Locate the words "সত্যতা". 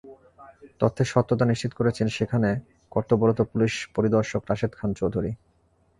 1.13-1.45